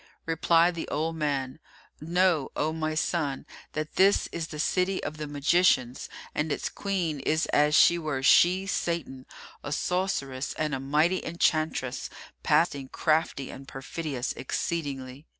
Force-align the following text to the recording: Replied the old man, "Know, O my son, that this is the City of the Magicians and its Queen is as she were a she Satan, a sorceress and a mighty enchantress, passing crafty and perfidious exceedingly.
Replied 0.25 0.73
the 0.73 0.87
old 0.87 1.15
man, 1.15 1.59
"Know, 1.99 2.49
O 2.55 2.73
my 2.73 2.95
son, 2.95 3.45
that 3.73 3.97
this 3.97 4.25
is 4.31 4.47
the 4.47 4.57
City 4.57 5.03
of 5.03 5.17
the 5.17 5.27
Magicians 5.27 6.09
and 6.33 6.51
its 6.51 6.69
Queen 6.69 7.19
is 7.19 7.45
as 7.53 7.75
she 7.75 7.99
were 7.99 8.17
a 8.17 8.23
she 8.23 8.65
Satan, 8.65 9.27
a 9.63 9.71
sorceress 9.71 10.53
and 10.53 10.73
a 10.73 10.79
mighty 10.79 11.23
enchantress, 11.23 12.09
passing 12.41 12.87
crafty 12.89 13.51
and 13.51 13.67
perfidious 13.67 14.33
exceedingly. 14.33 15.27